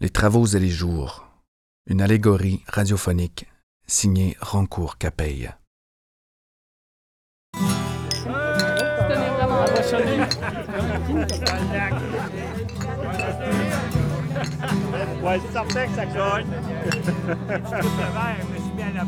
[0.00, 1.26] Les travaux et les jours.
[1.86, 3.48] Une allégorie radiophonique
[3.88, 5.50] signée Rancourt Capeille.
[7.52, 7.60] C'est
[17.76, 19.04] je suis à la.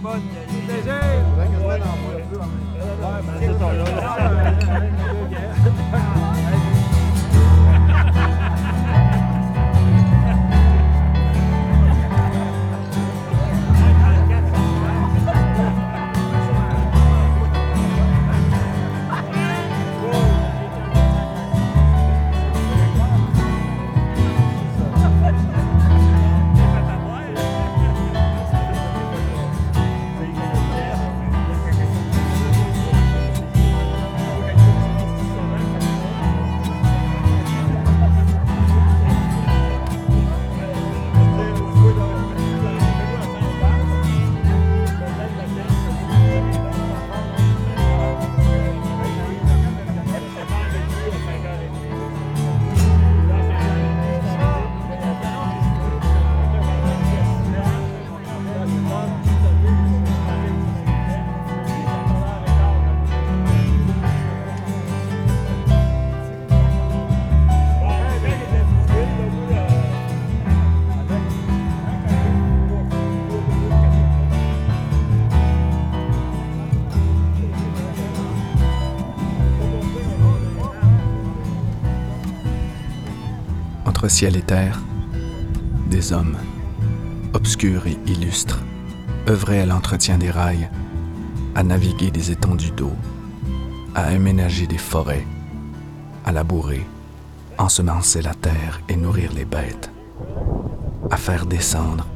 [84.10, 84.80] Ciel et terre,
[85.88, 86.36] des hommes,
[87.32, 88.58] obscurs et illustres,
[89.28, 90.68] œuvraient à l'entretien des rails,
[91.54, 92.92] à naviguer des étendues d'eau,
[93.94, 95.24] à aménager des forêts,
[96.24, 96.84] à labourer,
[97.56, 99.92] ensemencer la terre et nourrir les bêtes,
[101.10, 102.06] à faire descendre,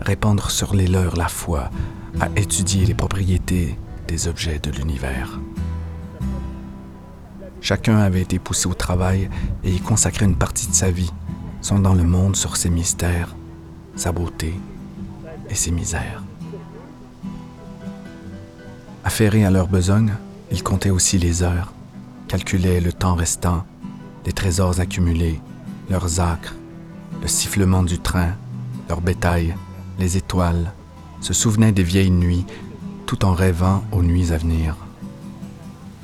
[0.00, 1.70] répandre sur les leurs la foi,
[2.20, 5.38] à étudier les propriétés des objets de l'univers.
[7.64, 9.30] Chacun avait été poussé au travail
[9.64, 11.10] et y consacrait une partie de sa vie,
[11.62, 13.34] sondant le monde sur ses mystères,
[13.96, 14.52] sa beauté
[15.48, 16.22] et ses misères.
[19.02, 20.12] Affairés à leur besogne,
[20.52, 21.72] ils comptaient aussi les heures,
[22.28, 23.64] calculaient le temps restant,
[24.26, 25.40] les trésors accumulés,
[25.88, 26.54] leurs acres,
[27.22, 28.34] le sifflement du train,
[28.90, 29.54] leur bétail,
[29.98, 30.74] les étoiles,
[31.22, 32.44] se souvenaient des vieilles nuits,
[33.06, 34.76] tout en rêvant aux nuits à venir.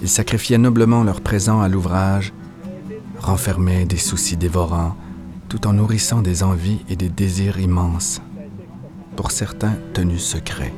[0.02, 2.32] Ils sacrifiaient noblement leur présent à l'ouvrage,
[3.18, 4.96] renfermaient des soucis dévorants,
[5.48, 8.22] tout en nourrissant des envies et des désirs immenses,
[9.16, 10.72] pour certains tenus secrets.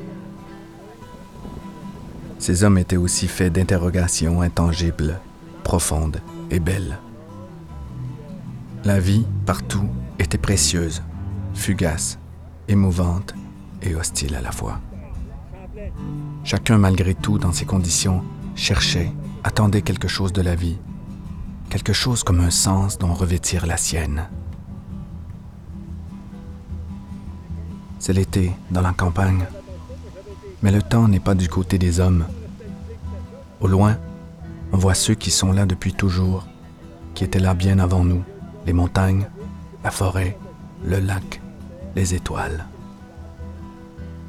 [2.39, 5.21] Ces hommes étaient aussi faits d'interrogations intangibles,
[5.63, 6.99] profondes et belles.
[8.85, 9.89] La vie, partout,
[10.19, 11.03] était précieuse,
[11.55, 12.19] fugace,
[12.67, 13.35] émouvante
[13.83, 14.81] et hostile à la fois.
[16.43, 18.25] Chacun, malgré tout, dans ces conditions,
[18.63, 19.13] cherchait,
[19.43, 20.79] attendait quelque chose de la vie,
[21.69, 24.29] quelque chose comme un sens dont revêtir la sienne.
[27.99, 29.47] C'est l'été dans la campagne,
[30.63, 32.25] mais le temps n'est pas du côté des hommes.
[33.61, 33.99] Au loin,
[34.73, 36.47] on voit ceux qui sont là depuis toujours,
[37.15, 38.23] qui étaient là bien avant nous,
[38.65, 39.27] les montagnes,
[39.83, 40.39] la forêt,
[40.85, 41.41] le lac,
[41.97, 42.65] les étoiles.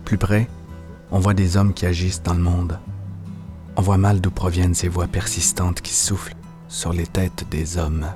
[0.06, 0.50] Plus près,
[1.12, 2.80] on voit des hommes qui agissent dans le monde,
[3.76, 6.36] on voit mal d'où proviennent ces voix persistantes qui soufflent
[6.68, 8.08] sur les têtes des hommes.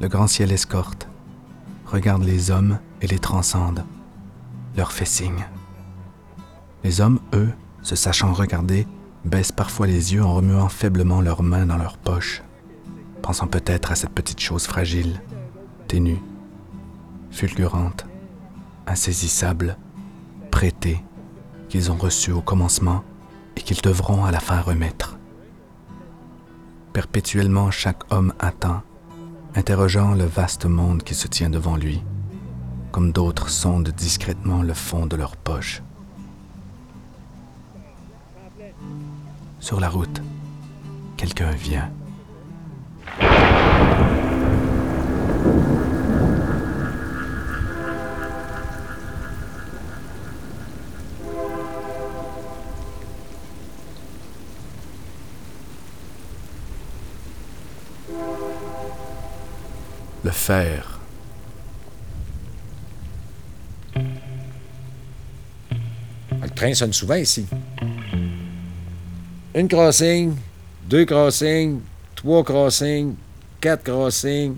[0.00, 1.08] Le grand ciel escorte,
[1.86, 3.84] regarde les hommes et les transcende,
[4.76, 5.46] leur fait signe.
[6.84, 7.50] Les hommes, eux,
[7.82, 8.86] se sachant regarder,
[9.24, 12.42] baissent parfois les yeux en remuant faiblement leurs mains dans leurs poches,
[13.20, 15.20] pensant peut-être à cette petite chose fragile,
[15.86, 16.20] ténue,
[17.30, 18.06] fulgurante,
[18.86, 19.76] insaisissable,
[20.50, 21.02] prêtée,
[21.68, 23.04] qu'ils ont reçue au commencement
[23.56, 25.18] et qu'ils devront à la fin remettre.
[26.92, 28.82] Perpétuellement chaque homme attend,
[29.54, 32.02] interrogeant le vaste monde qui se tient devant lui,
[32.90, 35.82] comme d'autres sondent discrètement le fond de leur poche.
[39.60, 40.20] Sur la route,
[41.16, 41.90] quelqu'un vient.
[60.24, 61.00] Le faire.
[66.42, 67.46] Le train sonne souvent ici.
[69.54, 70.34] Une crossing,
[70.88, 71.80] deux crossings,
[72.14, 73.14] trois crossings,
[73.60, 74.56] quatre crossings.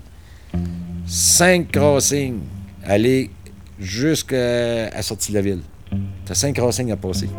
[1.07, 2.39] cinq crossings,
[2.83, 3.29] aller
[3.79, 5.61] jusqu'à la sortie de la ville.
[6.25, 7.29] T'as cinq crossings à passer.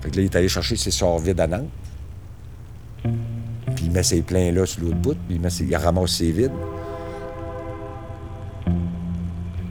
[0.00, 1.68] Fait que là, il est allé chercher ses sorts vides à Nantes.
[3.88, 6.52] Il met ses pleins là sur l'autre bout, puis il, ses- il ramasse ses vides.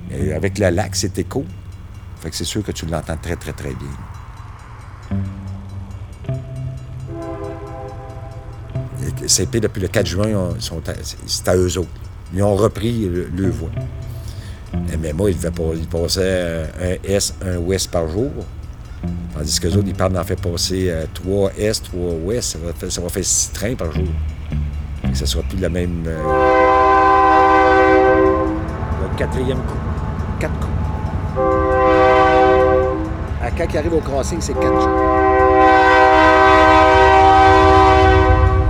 [0.09, 1.45] Et avec le lac, c'est écho.
[2.19, 3.87] Fait que c'est sûr que tu l'entends très, très, très bien.
[9.21, 10.49] Que CP, depuis le 4 juin,
[11.27, 11.89] c'est à eux autres.
[12.33, 13.29] Ils ont repris le.
[14.91, 18.31] Eh, Mais moi, ils, devaient pas- ils passaient euh, un S, un ouest par jour.
[19.33, 22.53] Tandis que les autres, ils parlent d'en faire passer euh, 3 S, 3 ouest.
[22.53, 24.05] Ça va faire, ça va faire 6 trains par jour.
[25.03, 26.03] Que ça sera plus la même.
[26.07, 26.17] euh,
[29.01, 29.77] Le quatrième coup.
[30.39, 30.73] Quatre coups.
[33.43, 34.87] À quand il arrive au crossing, c'est quatre coups.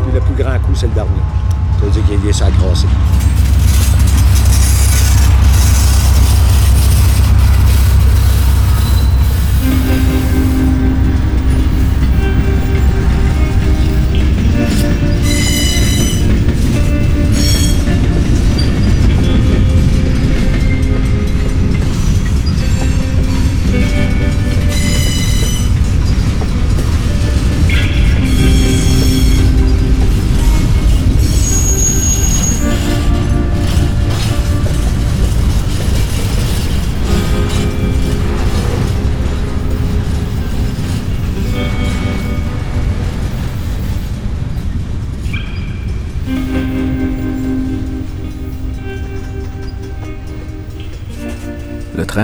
[0.03, 1.12] Puis le plus grand coup, c'est le dernier.
[1.80, 2.89] Ça veut dire qu'il est sur le crossing.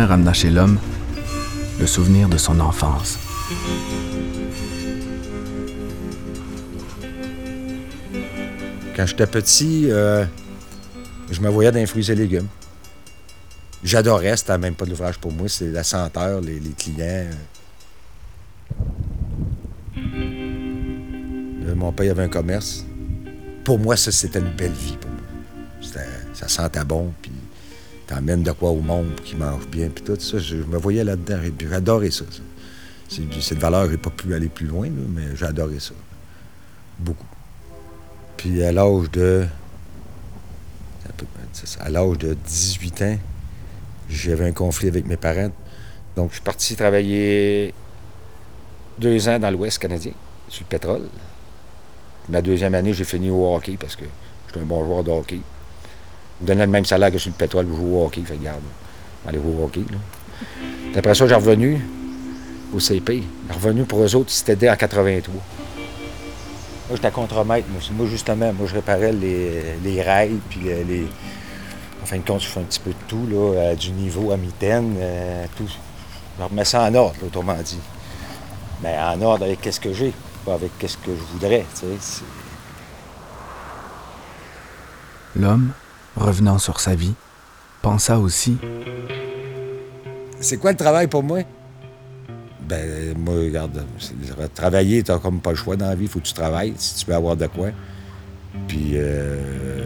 [0.02, 0.80] Ramena chez l'homme
[1.80, 3.18] le souvenir de son enfance.
[8.96, 10.26] Quand j'étais petit, euh,
[11.32, 12.48] je me voyais dans fruits et légumes.
[13.84, 17.28] J'adorais, c'était même pas de l'ouvrage pour moi, c'est la senteur, les, clients.
[20.08, 22.86] Euh, mon père avait un commerce.
[23.64, 25.20] Pour moi, ça, c'était une belle vie pour moi.
[26.34, 27.32] Ça sentait bon, puis
[28.08, 30.38] t'emmènes de quoi au monde qui mange bien, puis tout ça.
[30.40, 32.26] Je me voyais là-dedans, puis j'adorais ça.
[32.30, 32.42] ça.
[33.42, 35.94] Cette valeur, j'ai pas pu aller plus loin, là, mais j'adorais ça.
[37.00, 37.26] Beaucoup.
[38.38, 39.46] Puis à l'âge de.
[41.80, 43.18] À l'âge de 18 ans,
[44.10, 45.52] j'avais un conflit avec mes parents.
[46.16, 47.74] Donc je suis parti travailler
[48.98, 50.14] deux ans dans l'Ouest canadien,
[50.50, 51.04] sur le pétrole.
[52.30, 54.06] Ma deuxième année, j'ai fini au hockey parce que
[54.48, 55.40] j'étais un bon joueur de hockey.
[56.44, 58.22] Me donnaient le même salaire que sur le pétrole, au hockey.
[58.26, 58.52] Fait va
[59.28, 59.84] aller jouer au hockey.
[60.96, 61.82] Après ça, j'ai revenu
[62.74, 63.24] au CP.
[63.50, 65.34] Revenu pour eux autres, c'était en 83.
[65.34, 65.44] Moi,
[66.92, 67.68] j'étais contremaître.
[67.70, 71.08] Moi, moi, justement, moi, je réparais les, rails, puis les,
[72.02, 74.38] En fin de compte, je fais un petit peu de tout, là, du niveau à
[74.38, 75.70] mitaine, euh, tout.
[76.38, 77.80] Je remets ça en ordre, autrement dit.
[78.82, 80.14] Mais en ordre avec qu'est-ce que j'ai,
[80.46, 82.24] pas avec qu'est-ce que je voudrais, tu sais.
[85.36, 85.72] L'homme,
[86.16, 87.14] revenant sur sa vie,
[87.82, 88.58] pensa aussi
[90.40, 91.40] C'est quoi le travail pour moi?
[92.68, 93.84] Ben, moi, regarde,
[94.54, 96.96] travailler, t'as comme pas le choix dans la vie, il faut que tu travailles si
[96.96, 97.70] tu veux avoir de quoi.
[98.68, 99.84] Puis, euh,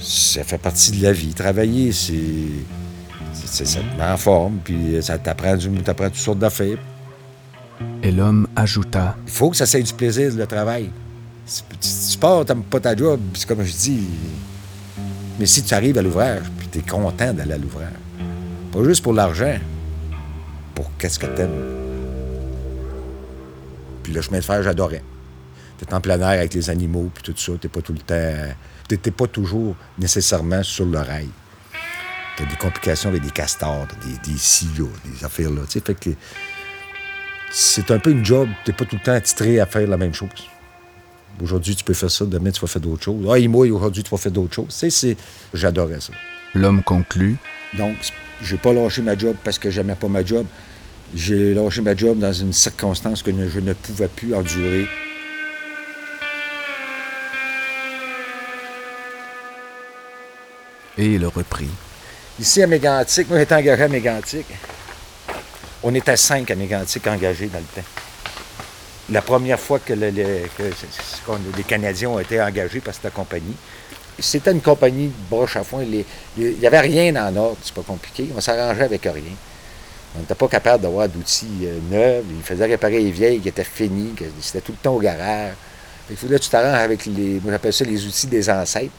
[0.00, 1.32] ça fait partie de la vie.
[1.34, 2.14] Travailler, c'est.
[3.32, 6.78] c'est- ça te met en forme, puis ça t'apprend, toutes sortes d'affaires.
[8.02, 10.90] et l'homme ajouta Il faut que ça soit du plaisir, le travail.
[11.46, 14.02] Si tu pars, t'aimes pas ta job, c'est comme je dis.
[15.40, 17.88] Mais si tu arrives à l'ouvrage, puis t'es content d'aller à l'ouvrage,
[18.70, 19.58] pas juste pour l'argent,
[20.74, 21.64] pour qu'est-ce que t'aimes.
[24.02, 25.02] Puis le chemin de fer, j'adorais.
[25.78, 28.52] T'es en plein air avec les animaux, puis tout ça, t'es pas tout le temps...
[28.86, 31.30] T'es t'es pas toujours nécessairement sur le rail.
[32.36, 35.94] T'as des complications avec des castors, des, des silos, des affaires là, tu sais, fait
[35.94, 36.10] que
[37.50, 38.46] c'est un peu une job.
[38.66, 40.28] Tu n'es pas tout le temps attitré à faire la même chose.
[41.42, 43.26] Aujourd'hui, tu peux faire ça, demain, tu vas faire d'autres choses.
[43.30, 44.66] Ah, il mouille, aujourd'hui, tu vas faire d'autres choses.
[44.68, 45.16] C'est...
[45.54, 46.12] J'adorais ça.
[46.54, 47.36] L'homme conclut
[47.76, 47.96] Donc,
[48.42, 50.46] j'ai pas lâché ma job parce que j'aimais pas ma job.
[51.14, 54.86] J'ai lâché ma job dans une circonstance que je ne pouvais plus endurer.
[61.00, 61.70] et il reprit.
[62.38, 64.46] Ici, à Mégantic, moi, j'étais engagé à Mégantic.
[65.82, 67.88] On était cinq à Mégantic engagés dans le temps.
[69.10, 73.56] La première fois que, les Canadiens ont été engagés par cette compagnie,
[74.18, 75.82] c'était une compagnie de broche à foin.
[75.82, 76.04] Il
[76.58, 78.28] n'y avait rien en ordre, c'est pas compliqué.
[78.36, 79.34] On s'arrangeait avec rien.
[80.16, 82.24] On n'était pas capable d'avoir d'outils euh, neufs.
[82.28, 85.52] Ils faisaient réparer les vieilles qui étaient finies, que c'était tout le temps au garage.
[86.10, 88.90] Il fallait que tu t'arranges avec les, moi j'appelle ça les outils des ancêtres.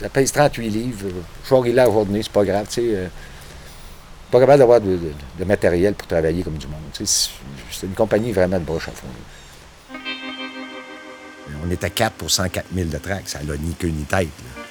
[0.00, 1.08] Ça pèse 38 livres.
[1.44, 2.80] Je suis là aujourd'hui, c'est pas grave, tu sais.
[2.94, 3.06] euh,
[4.36, 6.80] pas capable d'avoir de, de- de matériel pour travailler comme du monde.
[6.92, 9.06] C'est une compagnie vraiment de broche à fond.
[9.08, 9.98] là.
[11.66, 13.22] On était quatre pour 104 000 de track.
[13.28, 14.28] Ça n'a ni queue ni tête.
[14.28, 14.62] là.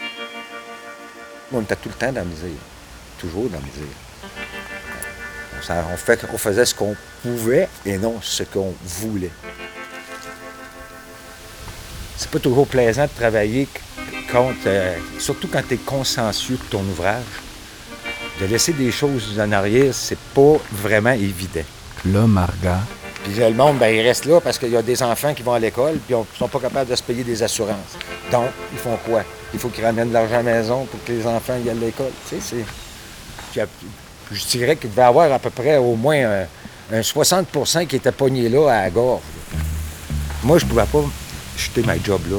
[1.54, 2.50] On était tout le temps dans la misère.
[3.20, 3.96] Toujours dans la misère.
[5.58, 9.32] On, s'en- on fait- on faisait ce qu'on pouvait et non ce qu'on voulait.
[12.18, 13.68] C'est pas toujours plaisant de travailler
[14.32, 17.24] quand, euh, surtout quand tu es consciencieux de ton ouvrage.
[18.40, 21.64] De laisser des choses en arrière, c'est pas vraiment évident.
[22.06, 22.80] L'homme arga
[23.24, 25.54] Puis le monde, ben, il reste là parce qu'il y a des enfants qui vont
[25.54, 27.98] à l'école puis ils sont pas capables de se payer des assurances.
[28.32, 29.24] Donc, ils font quoi?
[29.54, 31.78] Il faut qu'ils ramènent de l'argent à la maison pour que les enfants y aillent
[31.78, 32.12] à l'école.
[32.30, 32.66] Tu sais, c'est...
[33.52, 33.62] Puis,
[34.32, 36.46] je dirais qu'il devait y avoir à peu près au moins un,
[36.92, 39.22] un 60% qui était pogné là à la gorge.
[40.44, 41.04] Moi, je pouvais pas
[41.58, 42.38] jeter ma job là.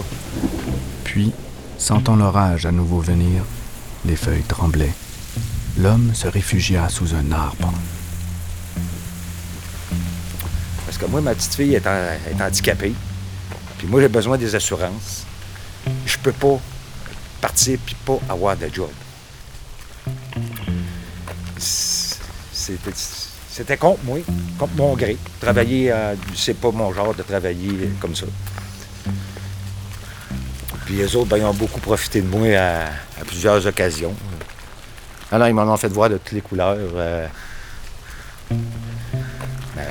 [1.04, 1.32] Puis,
[1.78, 3.42] sentant l'orage à nouveau venir,
[4.04, 4.92] les feuilles tremblaient.
[5.78, 7.72] L'homme se réfugia sous un arbre.
[10.86, 11.86] Parce que moi, ma petite fille est,
[12.40, 12.94] handicapée.
[13.78, 15.26] Puis moi, j'ai besoin des assurances.
[16.06, 16.58] Je peux pas
[17.40, 18.88] partir puis pas avoir de job.
[21.58, 24.18] C'était, contre moi,
[24.58, 25.18] contre mon gré.
[25.40, 28.26] Travailler, à- c'est pas mon genre de travailler comme ça.
[30.86, 34.14] Puis les autres, ben, ils ont beaucoup profité de moi à plusieurs occasions.
[35.32, 36.76] Alors, ils m'en ont fait voir de toutes les couleurs.
[36.78, 37.26] euh.
[39.74, 39.88] Ben,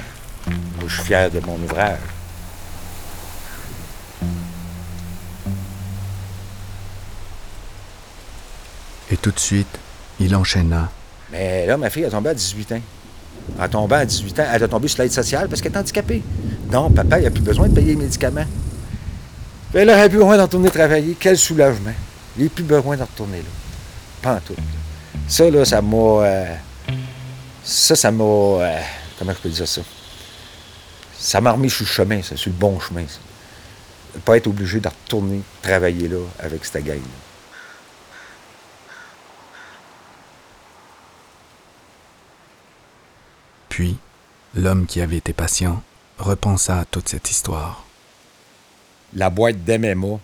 [0.47, 1.99] moi, je suis fier de mon ouvrage.
[9.11, 9.67] Et tout de suite,
[10.19, 10.89] il enchaîna.
[11.31, 12.81] Mais là, ma fille a tombé à 18 ans.
[13.57, 14.45] Elle a tombé à 18 ans.
[14.51, 16.23] Elle a tombé sur l'aide sociale parce qu'elle est handicapée.
[16.71, 18.45] Non, papa, il n'a plus besoin de payer les médicaments.
[19.73, 21.15] Elle aurait plus besoin de retourner travailler.
[21.19, 21.93] Quel soulagement.
[22.37, 23.43] Il n'a plus besoin de retourner là.
[24.21, 24.55] Pas en tout.
[25.27, 25.97] Ça, là, ça m'a.
[25.97, 26.55] euh,
[27.63, 28.23] ça, ça m'a.
[28.23, 28.81] euh,
[29.17, 29.81] comment je peux dire ça?
[31.17, 33.19] Ça m'a remis sur le chemin, ça, sur le bon chemin, ça.
[34.23, 37.01] Pas être obligé de retourner travailler là avec cette gang-là.
[43.69, 43.97] Puis,
[44.55, 45.81] l'homme qui avait été patient
[46.17, 47.83] repensa à toute cette histoire.
[49.13, 49.95] la boîte d'MMA.
[50.07, 50.19] Moi,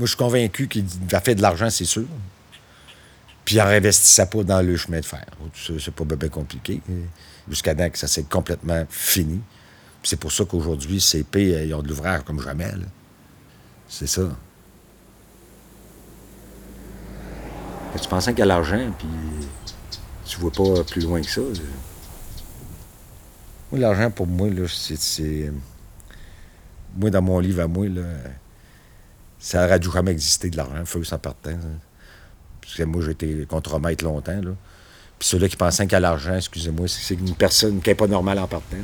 [0.00, 2.04] je suis convaincu qu'il a fait de l'argent, c'est sûr.
[3.44, 5.24] Puis en réinvestissait pas dans le chemin de fer.
[5.54, 6.80] C'est pas bien compliqué.
[7.48, 9.40] Jusqu'à temps que ça s'est complètement fini.
[10.04, 12.70] C'est pour ça qu'aujourd'hui, CP, euh, ils ont de l'ouvrage comme jamais.
[12.72, 12.86] là.
[13.88, 14.22] C'est ça.
[18.00, 19.06] Tu pensais qu'il y a l'argent, puis
[20.24, 21.40] tu vois pas plus loin que ça.
[21.42, 21.48] là.
[23.78, 25.52] L'argent, pour moi, là, c'est-
[26.96, 28.02] moi, dans mon livre à moi, là,
[29.38, 31.50] ça aurait dû jamais exister de l'argent, feu sans partant.
[31.52, 31.68] ça.
[32.72, 34.40] Parce que moi, j'ai été contremaître longtemps.
[34.40, 34.52] Là.
[35.18, 38.46] Puis ceux-là qui pensaient qu'à l'argent, excusez-moi, c'est une personne qui n'est pas normale en
[38.48, 38.78] partant.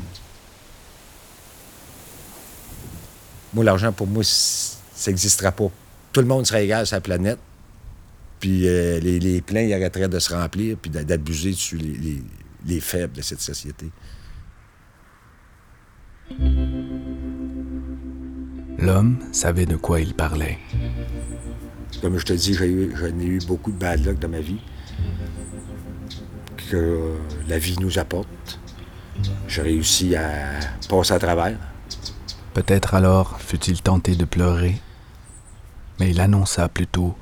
[3.54, 5.70] Moi, l'argent, pour moi, ça n'existera pas.
[6.12, 7.38] Tout le monde serait égal sur la planète.
[8.40, 11.78] Puis euh, les, les pleins, ils arrêteraient de se remplir puis d'a- d'abuser sur
[12.66, 13.86] les faibles de cette société.
[18.78, 20.58] L'homme savait de quoi il parlait.
[22.00, 24.60] Comme je te dis, j'en ai eu beaucoup de bad luck dans ma vie
[26.70, 27.14] que
[27.48, 28.60] la vie nous apporte.
[29.48, 30.30] J'ai réussi à
[30.88, 31.56] passer à travers.
[32.54, 34.76] Peut-être alors fut-il tenté de pleurer,
[35.98, 37.16] mais il annonça plutôt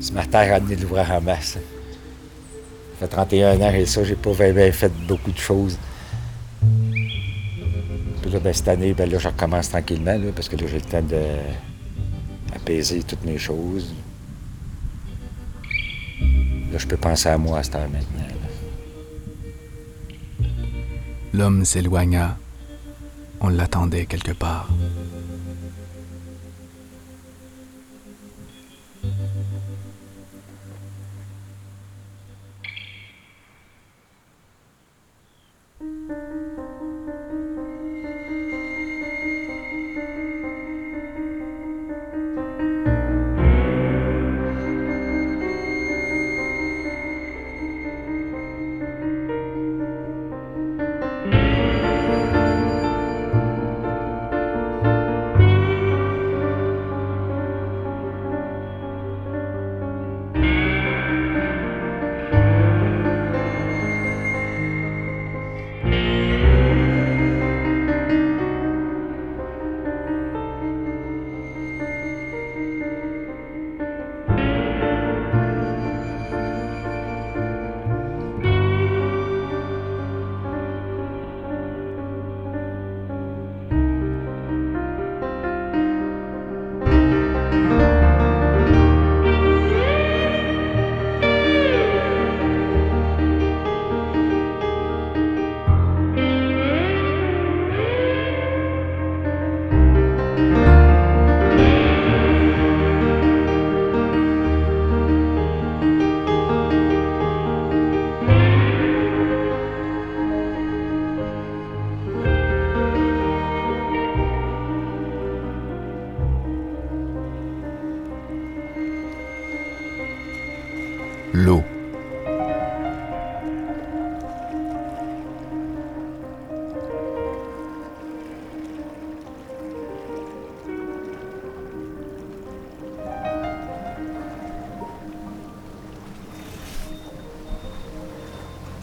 [0.00, 1.52] Ce matin, a amené de l'ouvrage en masse.
[1.52, 1.58] Ça
[3.00, 5.78] fait 31 ans et ça, j'ai pas vraiment fait beaucoup de choses.
[8.22, 10.78] Puis là, ben, cette année, ben, là, je recommence tranquillement, là, parce que là, j'ai
[10.78, 11.16] le temps de
[12.54, 13.94] apaiser toutes mes choses.
[16.70, 18.32] Là, je peux penser à moi à cette heure maintenant.
[21.32, 22.36] l'homme s'éloigna.
[23.40, 24.68] On l'attendait quelque part.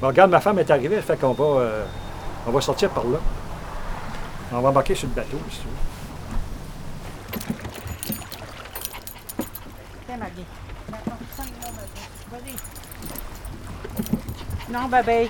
[0.01, 1.85] Bon, regarde, ma femme est arrivée, fait qu'on va, euh,
[2.47, 3.19] on va sortir par là.
[4.51, 5.73] On va embarquer sur le bateau, si tu veux.
[10.07, 10.45] Tiens, Maggie.
[14.69, 15.29] Non, bébé.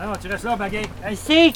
[0.00, 0.82] Ah non, tu restes là, Bagay.
[1.10, 1.52] Ici.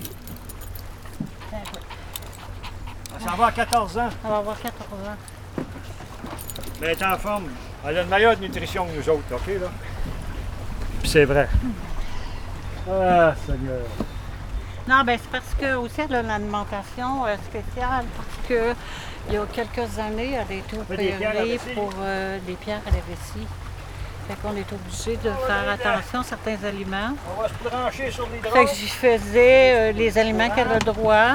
[3.14, 4.08] On s'en va à 14 ans.
[4.24, 4.74] On va avoir 14
[5.08, 5.64] ans.
[6.80, 7.44] Mais elle est en forme.
[7.86, 9.68] Elle a une meilleure nutrition que nous autres, OK, là?
[11.00, 11.48] Puis c'est vrai.
[12.88, 13.82] Ah, Seigneur.
[14.88, 18.74] Non, ben c'est parce que aussi elle a une alimentation euh, spéciale parce que
[19.28, 23.46] il y a quelques années, elle à opérée pour euh, des pierres à la vessie.
[24.26, 27.14] Fait qu'on est obligé de faire attention à certains aliments.
[27.36, 28.70] On va se brancher sur les Fait draps.
[28.72, 31.34] que je faisais euh, les aliments qu'elle a droit.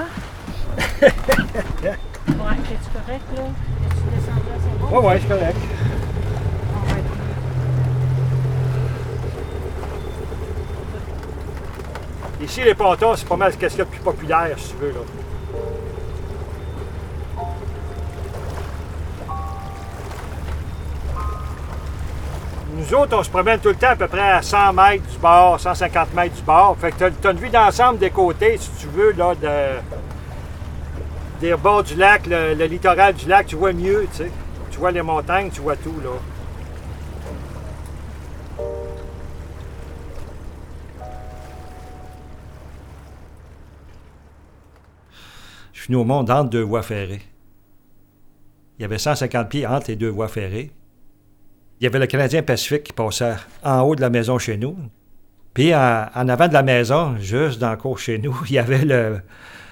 [0.78, 1.06] ouais,
[2.24, 3.44] c'est correct là?
[3.44, 4.88] Tu descends là, c'est bon?
[5.00, 5.58] Ouais, ouais, c'est correct.
[6.74, 7.06] On va être-
[12.46, 14.76] Ici, les pâtons, c'est pas mal ce qu'il y a de plus populaire, si tu
[14.76, 15.00] veux, là.
[22.76, 25.18] Nous autres, on se promène tout le temps à peu près à 100 mètres du
[25.18, 26.78] bord, 150 mètres du bord.
[26.80, 29.80] Fait que t'as, t'as une vue d'ensemble des côtés, si tu veux, là, de,
[31.42, 34.32] des bords du lac, le, le littoral du lac, tu vois mieux, tu sais.
[34.70, 36.12] Tu vois les montagnes, tu vois tout, là.
[45.86, 47.22] Suis au monde entre deux voies ferrées.
[48.78, 50.72] Il y avait 150 pieds entre les deux voies ferrées.
[51.80, 54.76] Il y avait le Canadien Pacifique qui passait en haut de la maison chez nous.
[55.54, 58.60] Puis en, en avant de la maison, juste dans le cours chez nous, il y
[58.60, 59.22] avait le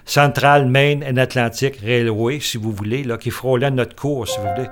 [0.06, 4.47] Central Main and Atlantic Railway, si vous voulez, là, qui frôlait notre cours, si vous
[4.56, 4.69] voulez.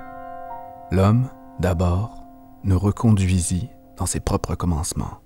[0.90, 1.28] L'homme,
[1.58, 2.22] d'abord,
[2.64, 5.18] nous reconduisit dans ses propres commencements.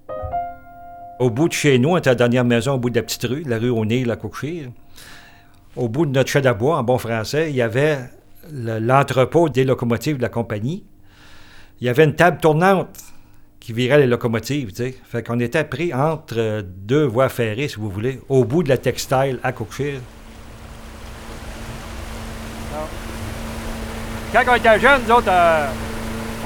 [1.18, 3.02] Au bout de chez nous, on était à la dernière maison, au bout de la
[3.02, 4.70] petite rue, la rue O'Neill à Cookshire.
[5.76, 7.98] Au bout de notre chai à bois, en bon français, il y avait
[8.52, 10.84] le- l'entrepôt des locomotives de la compagnie.
[11.80, 12.96] Il y avait une table tournante
[13.60, 14.70] qui virait les locomotives.
[15.04, 18.78] Fait qu'on était pris entre deux voies ferrées, si vous voulez, au bout de la
[18.78, 20.00] textile à Cookshire.
[24.32, 25.66] Quand on était jeunes, nous autres, euh,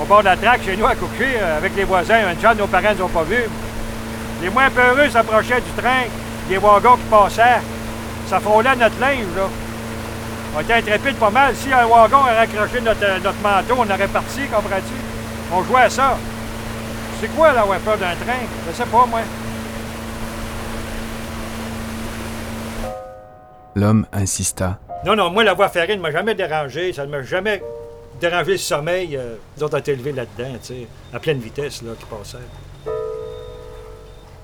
[0.01, 2.55] au bord de la traque, chez nous, à Cookshire, euh, avec les voisins, un genre,
[2.57, 3.43] nos parents ne ont pas vu.
[4.43, 6.03] Les moins peureux s'approchaient du train,
[6.49, 7.61] des wagons qui passaient.
[8.31, 9.49] Ça frôlait notre linge, là.
[10.57, 11.53] On était intrépides pas mal.
[11.57, 15.53] Si un wagon avait accroché notre, euh, notre manteau, on aurait parti, comprends-tu?
[15.53, 16.17] On jouait à ça.
[17.21, 18.39] C'est quoi, avoir peur d'un train?
[18.69, 19.23] Je sais pas, moi.
[23.75, 24.79] L'homme insista.
[25.05, 26.93] Non, non, moi, la voie ferrée ne m'a jamais dérangé.
[26.93, 27.61] Ça ne m'a jamais
[28.21, 29.17] dérangé le sommeil.
[29.17, 32.39] Euh, nous autres, on était élevés là-dedans, tu sais, à pleine vitesse, là, qui passait.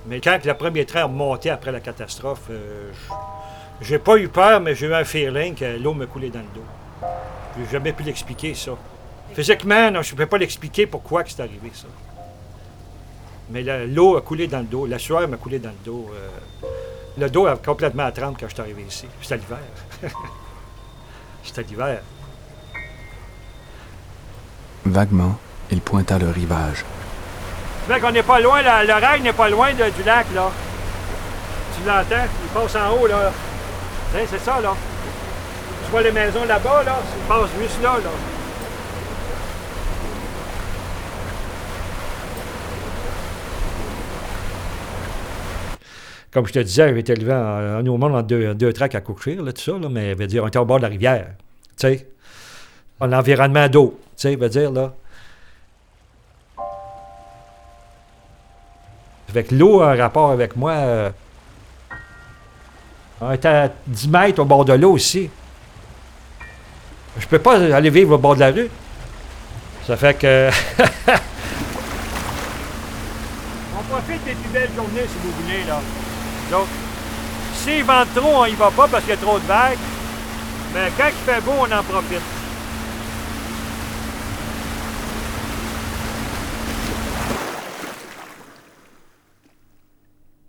[0.08, 2.90] Mais quand le premier train a monté après la catastrophe, euh,
[3.80, 6.46] j'ai pas eu peur, mais j'ai eu un feeling que l'eau me coulait dans le
[6.54, 6.64] dos.
[7.58, 8.72] J'ai jamais pu l'expliquer, ça.
[9.34, 11.86] Physiquement, non, je ne peux pas l'expliquer pourquoi que c'est arrivé, ça.
[13.50, 16.10] Mais l'eau a coulé dans le dos, la sueur m'a coulé dans le dos.
[16.12, 16.66] euh,
[17.18, 19.06] le dos a complètement à trempe quand je suis arrivé ici.
[19.22, 19.58] C'était l'hiver.
[21.42, 22.00] C'était l'hiver.
[24.84, 25.36] Vaguement,
[25.70, 26.84] il pointa le rivage.
[27.88, 30.50] Mec, on n'est pas loin, là, le rail n'est pas loin de- du lac, là.
[31.76, 32.26] Tu l'entends?
[32.44, 33.32] Il passe en haut, là.
[34.14, 34.74] Hein, c'est ça, là.
[35.84, 36.96] Tu vois les maisons là-bas, là?
[37.16, 38.10] Il passe juste là, là.
[46.32, 49.00] Comme je te disais, j'étais élevé en, en au monde en deux, deux tracks à
[49.00, 51.28] Cookshire, là, tout ça, là, mais veut dire, on était au bord de la rivière,
[51.78, 52.06] tu sais.
[53.00, 54.92] En environnement d'eau, tu sais, veut dire, là.
[59.30, 60.72] Avec l'eau, un rapport avec moi.
[60.72, 61.10] euh,
[63.20, 65.30] on était à 10 mètres au bord de l'eau aussi.
[67.18, 68.68] Je peux pas aller vivre au bord de la rue.
[69.86, 70.50] Ça fait que.
[73.78, 75.80] on profite des plus belles journées si vous voulez, là.
[76.50, 76.66] Donc,
[77.54, 79.78] s'il vente trop, on y va pas parce qu'il y a trop de vagues.
[80.74, 82.20] Mais quand il fait beau, on en profite.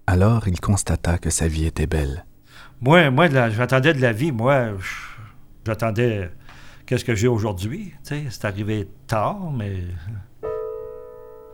[0.09, 2.26] Alors il constata que sa vie était belle.
[2.79, 4.67] Moi, moi j'attendais de la vie, moi,
[5.65, 6.29] j'attendais
[6.85, 7.93] qu'est-ce que j'ai aujourd'hui.
[8.03, 9.83] C'est arrivé tard, mais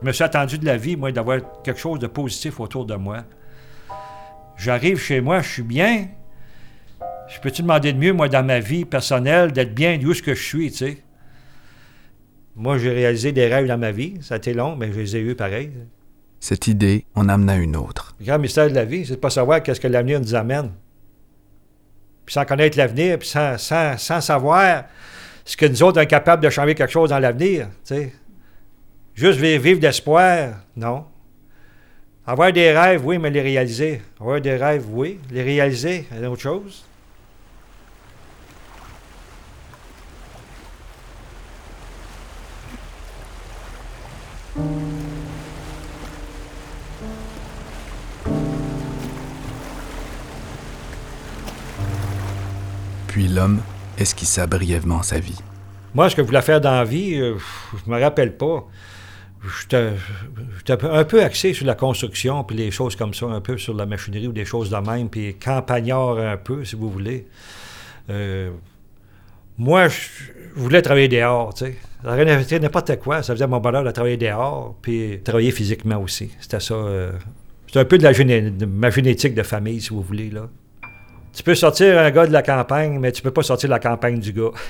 [0.02, 2.96] Je me suis attendu de la vie, moi, d'avoir quelque chose de positif autour de
[2.96, 3.24] moi.
[4.58, 6.10] J'arrive chez moi, je suis bien.
[7.30, 10.36] Je peux-tu demander de mieux, moi, dans ma vie personnelle, d'être bien d'où ce que
[10.36, 10.98] je suis, tu sais?
[12.58, 14.18] Moi, j'ai réalisé des rêves dans ma vie.
[14.22, 15.72] Ça a été long, mais je les ai eus pareil.
[16.42, 18.14] Cette idée en amena une autre.
[18.20, 20.72] Le grand mystère de la vie, c'est de pas savoir qu'est-ce que l'avenir nous amène.
[22.26, 24.86] Puis sans connaître l'avenir, puis sans, sans, sans savoir
[25.46, 27.68] ce que nous autres sommes capables de changer quelque chose dans l'avenir.
[29.14, 31.06] Juste vivre d'espoir, non.
[32.26, 34.02] Avoir des rêves, oui, mais les réaliser.
[34.20, 35.20] Avoir des rêves, oui.
[35.30, 36.86] Les réaliser, c'est autre chose.
[53.14, 53.60] Puis l'homme
[54.00, 55.38] esquissa brièvement sa vie.
[55.94, 57.36] Moi, ce que je voulais faire dans la vie, euh,
[57.86, 58.68] je me rappelle pas.
[59.62, 59.92] J'étais
[60.82, 63.86] un peu axé sur la construction, puis les choses comme ça, un peu sur la
[63.86, 67.28] machinerie ou des choses de même, puis campagnard un peu, si vous voulez.
[68.10, 68.50] Euh,
[69.60, 70.00] moi, je
[70.56, 71.76] voulais travailler dehors, tu sais.
[72.04, 76.32] Ça n'importe quoi, ça faisait mon bonheur de travailler dehors, puis travailler physiquement aussi.
[76.40, 76.74] C'était ça.
[76.74, 77.12] euh,
[77.72, 80.50] c'est un peu de, la géné- de ma génétique de famille, si vous voulez, là.
[81.34, 83.80] Tu peux sortir un gars de la campagne, mais tu peux pas sortir de la
[83.80, 84.52] campagne du gars.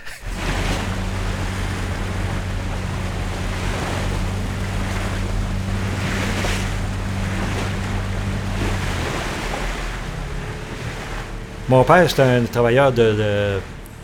[11.69, 13.60] Mon père, c'était un travailleur de, de-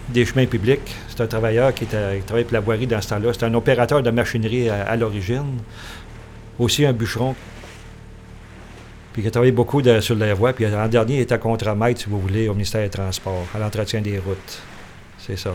[0.09, 0.95] des chemins publics.
[1.09, 3.33] C'est un travailleur qui, était, qui travaillait pour la voirie dans ce temps-là.
[3.33, 5.59] C'était un opérateur de machinerie à l'origine.
[6.57, 7.35] Aussi un bûcheron.
[9.19, 10.53] Puis qui a travaillé beaucoup de- sur la voie.
[10.53, 13.99] Puis en dernier, il était contre-maître, si vous voulez, au ministère des Transports, à l'entretien
[13.99, 14.61] des routes.
[15.17, 15.53] C'est ça.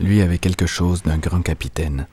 [0.00, 2.06] Lui avait quelque chose d'un grand capitaine.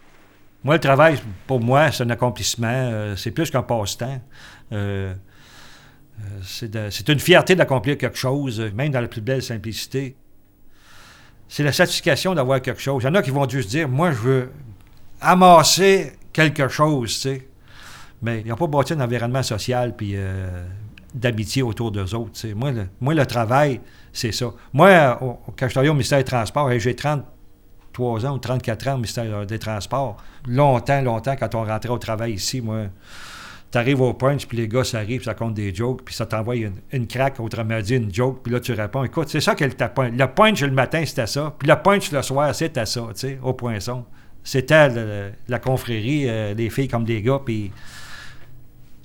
[0.66, 2.68] Moi, le travail, pour moi, c'est un accomplissement.
[2.68, 4.22] euh, c'est plus qu'un passe-temps.
[4.74, 5.14] Euh,
[6.20, 10.18] euh, c'est une fierté d'accomplir quelque chose, même dans la plus belle simplicité.
[11.48, 13.04] C'est la satisfaction d'avoir quelque chose.
[13.04, 14.52] Il y en a qui vont juste dire Moi, je veux
[15.22, 17.48] amasser quelque chose, tu sais.
[18.26, 20.66] Mais ils n'ont pas bâti un environnement social puis euh,
[21.14, 22.48] d'amitié autour d'eux autres.
[22.56, 23.80] Moi le, moi, le travail,
[24.12, 24.48] c'est ça.
[24.74, 25.14] Moi, euh,
[25.58, 29.46] quand je travaillais au ministère des Transports, j'ai 33 ans ou 34 ans au ministère
[29.46, 32.86] des Transports, longtemps, longtemps, quand on rentrait au travail ici, moi,
[33.70, 36.56] t'arrives au punch, puis les gars, ça arrive, ça compte des jokes, puis ça t'envoie
[36.56, 39.76] une, une craque, autrement dit, une joke, puis là, tu réponds, écoute, c'est ça qu'elle
[39.76, 40.10] t'a point.
[40.10, 43.40] Le punch le matin, c'était ça, puis le punch le soir, c'était ça, tu sais,
[43.44, 44.06] au poinçon.
[44.44, 44.90] C'était
[45.48, 47.72] la confrérie, euh, les filles comme des gars, puis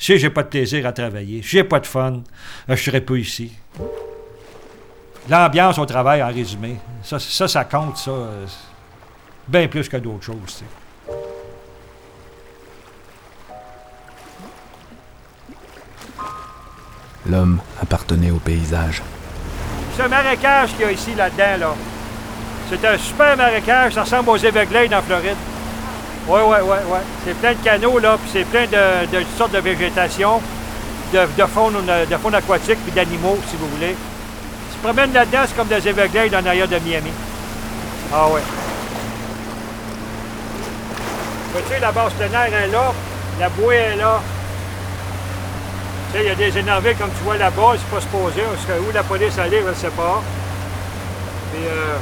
[0.00, 2.22] si j'ai pas de plaisir à travailler, si j'ai pas de fun,
[2.68, 3.52] euh, je serais pas ici.
[5.28, 8.46] L'ambiance au travail, en résumé, ça, ça, ça compte, ça, euh,
[9.46, 10.64] bien plus que d'autres choses, tu sais.
[17.26, 19.02] L'homme appartenait au paysage.
[19.98, 21.74] Ce marécage qu'il y a ici, là-dedans, là,
[22.70, 25.36] c'est un super marécage, ça ressemble aux Everglades en Floride.
[26.28, 26.98] Oui, oui, oui, oui.
[27.24, 30.40] C'est plein de canaux, là, puis c'est plein de, de sortes de végétation,
[31.12, 31.74] de, de, faune,
[32.10, 33.96] de faune aquatique, puis d'animaux, si vous voulez.
[34.70, 37.10] Tu te promènes là-dedans, c'est comme des Everglades en arrière de Miami.
[38.12, 38.42] Ah ouais.
[41.52, 42.92] Vois-tu, la base plein air est là,
[43.40, 44.20] la bouée est là.
[46.12, 48.42] Tu sais, il y a des énervés, comme tu vois là-bas, c'est pas supposé.
[48.42, 50.22] Où la police allait, je ne sais pas.
[51.52, 51.96] Puis, euh,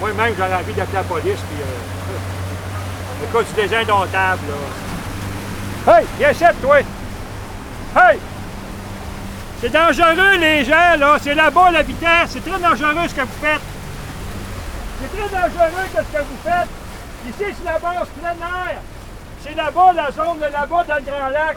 [0.00, 1.38] moi-même, j'aurais envie d'appeler la police.
[1.48, 2.39] Puis, euh,
[3.24, 5.98] écoute, c'est des indomptables, là.
[5.98, 6.78] Hey, viens ici, toi!
[6.78, 8.18] Hey!
[9.60, 11.16] C'est dangereux, les gens, là.
[11.20, 12.30] C'est là-bas, la vitesse.
[12.30, 13.60] C'est très dangereux, ce que vous faites.
[15.00, 16.68] C'est très dangereux, ce que vous faites.
[17.28, 18.78] Ici, c'est la base plein air.
[19.42, 21.56] C'est là-bas, la zone de là-bas, dans le Grand Lac.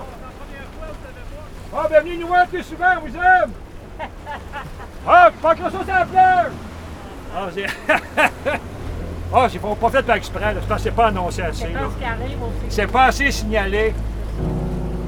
[1.76, 3.52] Ah, ben venez nous voir plus souvent, on vous aime!
[5.06, 6.52] Ah, pas que ça la plage!
[7.36, 7.66] Ah, c'est.
[9.36, 10.56] ah, c'est pas pas fait par exprès.
[10.60, 11.68] C'est parce que c'est pas annoncé assez,
[12.70, 13.94] C'est pas assez signalé.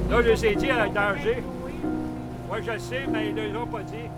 [0.10, 1.44] Là, je les ai dit à danger.
[2.52, 4.10] Oui, je le sais, mais ils ne l'ont pas dit.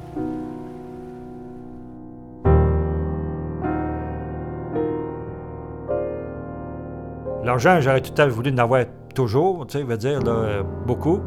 [7.44, 8.84] L'argent, j'aurais tout à fait voulu en avoir
[9.16, 11.22] toujours, tu sais, veut dire, là, euh, beaucoup.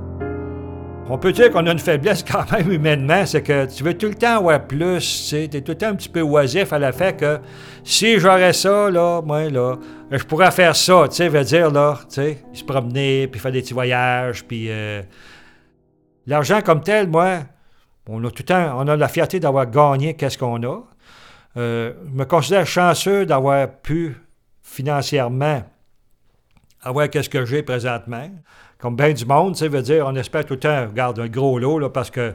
[1.12, 4.06] On peut dire qu'on a une faiblesse quand même humainement, c'est que tu veux tout
[4.06, 6.92] le temps avoir plus, tu t'es tout le temps un petit peu oisif à la
[6.92, 7.40] fait que
[7.82, 9.76] si j'aurais ça, là, moi, là,
[10.12, 13.50] je pourrais faire ça, tu sais, veut dire, là, tu sais, se promener, puis faire
[13.50, 15.02] des petits voyages, puis euh,
[16.28, 17.40] l'argent comme tel, moi,
[18.08, 20.80] on a tout le temps, on a la fierté d'avoir gagné qu'est-ce qu'on a.
[21.56, 24.14] Euh, je me considère chanceux d'avoir pu
[24.62, 25.64] financièrement
[26.82, 28.30] avoir qu'est-ce que j'ai présentement.
[28.80, 31.58] Comme bien du monde, ça veut dire, on espère tout le temps, regarde, un gros
[31.58, 32.32] lot, là, parce que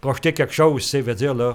[0.00, 1.54] projeter quelque chose, ça veut dire, là,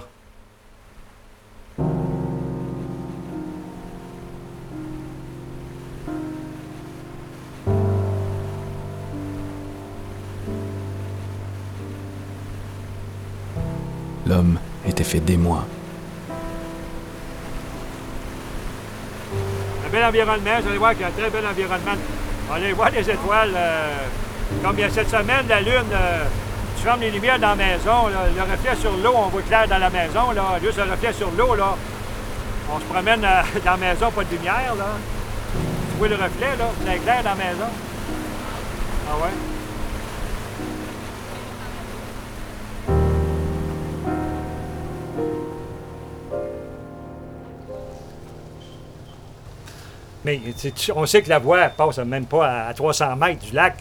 [14.26, 15.66] L'homme était fait d'émoi.
[19.84, 21.96] un bel environnement, vous allez voir qu'il y a un très bel environnement.
[22.50, 23.52] On allez voir les étoiles.
[23.54, 23.96] euh,
[24.64, 26.24] comme il y a cette semaine, la Lune, euh,
[26.76, 29.78] tu fermes les lumières dans la maison, le reflet sur l'eau, on voit clair dans
[29.78, 31.76] la maison, là, juste le reflet sur l'eau, là.
[32.74, 34.86] On se promène euh, dans la maison, pas de lumière, là.
[35.92, 37.70] Tu vois le reflet, là, c'est clair dans la maison.
[39.08, 39.49] Ah ouais?
[50.24, 50.40] Mais
[50.94, 53.78] on sait que la voie passe même pas à 300 mètres du lac,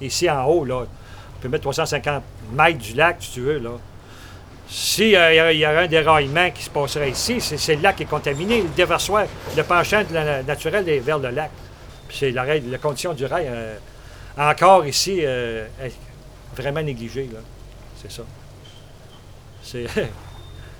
[0.00, 0.64] ici en haut.
[0.64, 0.84] Là.
[0.84, 3.58] On peut mettre 350 mètres du lac, si tu veux.
[3.58, 3.70] Là.
[4.68, 7.96] S'il y, a- il y aurait un déraillement qui se passerait ici, c'est le lac
[7.96, 8.62] qui est contaminé.
[8.62, 9.24] Le déversoir,
[9.56, 11.50] le penchant de la- naturel est vers le lac.
[12.10, 12.44] C'est la,
[12.78, 13.76] condition du rail, euh,
[14.38, 15.92] encore ici, euh, est
[16.56, 17.28] vraiment négligée.
[18.02, 18.22] C'est ça.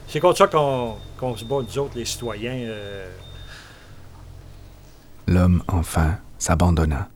[0.09, 2.57] C'est contre ça qu'on qu'on se bat, nous autres, les citoyens.
[5.29, 7.11] L'homme, enfin, s'abandonna.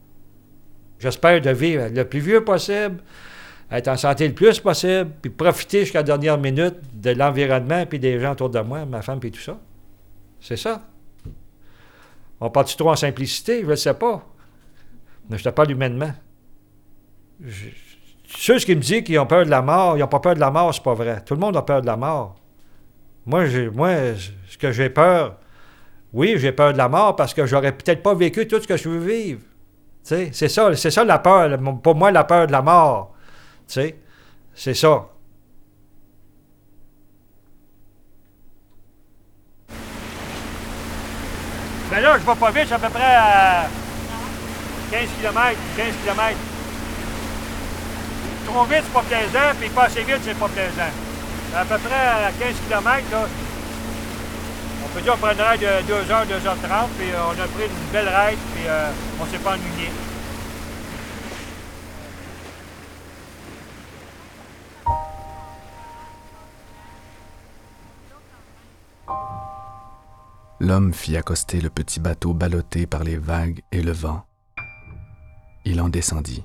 [0.99, 3.03] J'espère de vivre le plus vieux possible,
[3.71, 7.99] être en santé le plus possible, puis profiter jusqu'à la dernière minute de l'environnement puis
[7.99, 9.59] des gens autour de moi, ma femme puis tout ça.
[10.41, 10.83] C'est ça.
[12.39, 13.63] On part-tu trop en simplicité?
[13.63, 14.27] Je ne sais pas.
[15.31, 16.13] Mais je te parle humainement.
[18.27, 20.41] Ceux qui me disent qu'ils ont peur de la mort, ils n'ont pas peur de
[20.41, 21.25] la mort, c'est pas vrai.
[21.25, 22.37] Tout le monde a peur de la mort.
[23.25, 23.95] Moi, moi
[24.49, 25.39] ce que j'ai peur,
[26.13, 28.77] oui, j'ai peur de la mort parce que j'aurais peut-être pas vécu tout ce que
[28.77, 29.41] je veux vivre.
[30.03, 31.59] C'est ça, c'est ça la peur.
[31.83, 33.15] Pour moi, la peur de la mort.
[33.67, 33.95] C'est
[34.75, 35.09] ça.
[41.91, 43.67] Ben là, je vais pas vite, je à peu près à
[44.91, 46.39] 15 km, 15 km.
[48.47, 50.91] Trop vite, c'est pas plaisant, puis pas assez vite, c'est pas plaisant.
[51.55, 53.29] À peu près à 15 km, là,
[54.85, 57.65] on peut dire qu'on prend une ride de 2h, 2h30, puis euh, on a pris
[57.65, 58.91] une belle ride, puis euh,
[59.21, 59.91] on s'est pas ennuyé.
[70.61, 74.25] L'homme fit accoster le petit bateau ballotté par les vagues et le vent.
[75.65, 76.45] Il en descendit.